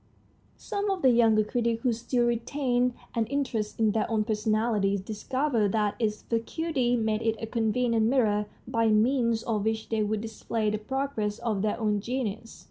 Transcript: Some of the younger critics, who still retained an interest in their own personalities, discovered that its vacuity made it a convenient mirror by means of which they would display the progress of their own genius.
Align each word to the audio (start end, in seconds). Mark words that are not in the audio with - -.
Some 0.57 0.89
of 0.89 1.03
the 1.03 1.11
younger 1.11 1.43
critics, 1.43 1.83
who 1.83 1.93
still 1.93 2.25
retained 2.25 2.95
an 3.13 3.27
interest 3.27 3.79
in 3.79 3.91
their 3.91 4.09
own 4.09 4.23
personalities, 4.23 4.99
discovered 4.99 5.73
that 5.73 5.93
its 5.99 6.23
vacuity 6.23 6.95
made 6.95 7.21
it 7.21 7.35
a 7.39 7.45
convenient 7.45 8.07
mirror 8.07 8.47
by 8.67 8.87
means 8.87 9.43
of 9.43 9.63
which 9.63 9.89
they 9.89 10.01
would 10.01 10.21
display 10.21 10.71
the 10.71 10.79
progress 10.79 11.37
of 11.37 11.61
their 11.61 11.79
own 11.79 11.99
genius. 11.99 12.59